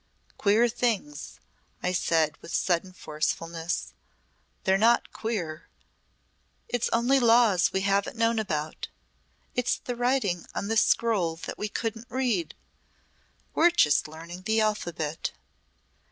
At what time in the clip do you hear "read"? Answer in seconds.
12.09-12.55